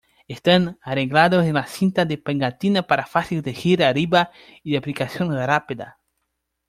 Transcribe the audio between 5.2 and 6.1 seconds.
rápida.